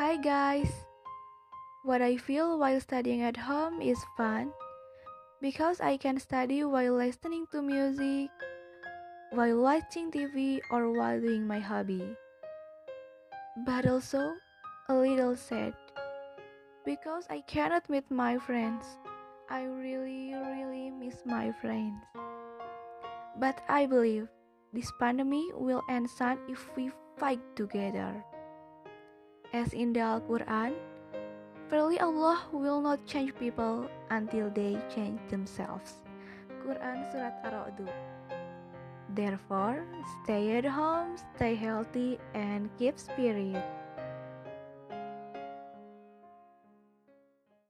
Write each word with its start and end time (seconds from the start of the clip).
Hi 0.00 0.16
guys! 0.16 0.72
What 1.84 2.00
I 2.00 2.16
feel 2.16 2.56
while 2.56 2.80
studying 2.80 3.20
at 3.20 3.36
home 3.36 3.84
is 3.84 4.00
fun 4.16 4.48
because 5.44 5.76
I 5.76 6.00
can 6.00 6.16
study 6.16 6.64
while 6.64 6.96
listening 6.96 7.44
to 7.52 7.60
music, 7.60 8.32
while 9.36 9.60
watching 9.60 10.08
TV, 10.08 10.64
or 10.72 10.88
while 10.96 11.20
doing 11.20 11.44
my 11.44 11.60
hobby. 11.60 12.00
But 13.68 13.84
also 13.84 14.40
a 14.88 14.96
little 14.96 15.36
sad 15.36 15.76
because 16.88 17.28
I 17.28 17.44
cannot 17.44 17.84
meet 17.92 18.08
my 18.08 18.40
friends. 18.40 18.96
I 19.52 19.68
really, 19.68 20.32
really 20.32 20.88
miss 20.88 21.28
my 21.28 21.52
friends. 21.60 22.00
But 23.36 23.60
I 23.68 23.84
believe 23.84 24.32
this 24.72 24.88
pandemic 24.96 25.52
will 25.60 25.84
end 25.92 26.08
soon 26.08 26.40
if 26.48 26.72
we 26.72 26.88
fight 27.20 27.44
together. 27.52 28.24
As 29.52 29.74
in 29.74 29.90
the 29.92 29.98
Al 29.98 30.22
Quran, 30.22 30.78
verily 31.66 31.98
Allah 31.98 32.38
will 32.54 32.78
not 32.78 33.02
change 33.06 33.34
people 33.34 33.90
until 34.10 34.46
they 34.50 34.78
change 34.94 35.18
themselves. 35.26 36.06
Quran 36.62 37.02
Surat 37.10 37.42
Ar-Ra'd. 37.42 37.90
Therefore, 39.10 39.82
stay 40.22 40.54
at 40.54 40.64
home, 40.70 41.18
stay 41.34 41.58
healthy, 41.58 42.22
and 42.34 42.70
keep 42.78 42.94
spirit. 42.94 43.58